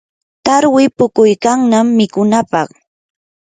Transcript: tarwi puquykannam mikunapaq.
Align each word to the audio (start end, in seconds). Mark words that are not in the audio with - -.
tarwi 0.45 0.83
puquykannam 0.97 1.87
mikunapaq. 1.97 2.69